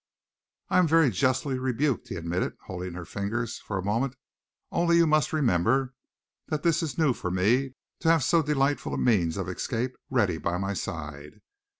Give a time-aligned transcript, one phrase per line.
[0.69, 4.15] "I am very justly rebuked," he admitted, holding her fingers for a moment,
[4.71, 5.93] "only you must remember
[6.47, 10.39] that it is new for me to have so delightful a means of escape ready
[10.39, 11.41] by my side.